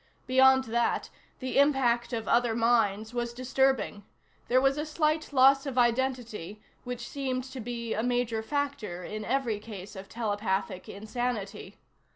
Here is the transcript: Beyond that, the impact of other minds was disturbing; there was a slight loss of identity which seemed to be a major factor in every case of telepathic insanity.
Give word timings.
Beyond 0.25 0.63
that, 0.63 1.11
the 1.37 1.59
impact 1.59 2.11
of 2.11 2.27
other 2.27 2.55
minds 2.55 3.13
was 3.13 3.35
disturbing; 3.35 4.03
there 4.47 4.59
was 4.59 4.79
a 4.79 4.83
slight 4.87 5.31
loss 5.31 5.67
of 5.67 5.77
identity 5.77 6.59
which 6.83 7.07
seemed 7.07 7.43
to 7.43 7.59
be 7.59 7.93
a 7.93 8.01
major 8.01 8.41
factor 8.41 9.03
in 9.03 9.23
every 9.23 9.59
case 9.59 9.95
of 9.95 10.09
telepathic 10.09 10.89
insanity. 10.89 11.77